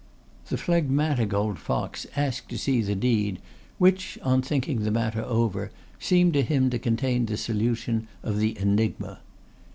The 0.47 0.57
phlegmatic 0.57 1.31
old 1.31 1.59
fox 1.59 2.07
asked 2.15 2.49
to 2.49 2.57
see 2.57 2.81
the 2.81 2.95
deed 2.95 3.37
which, 3.77 4.17
on 4.23 4.41
thinking 4.41 4.81
the 4.81 4.89
matter 4.89 5.21
over, 5.21 5.69
seemed 5.99 6.33
to 6.33 6.41
him 6.41 6.71
to 6.71 6.79
contain 6.79 7.27
the 7.27 7.37
solution 7.37 8.07
of 8.23 8.39
the 8.39 8.57
enigma. 8.57 9.19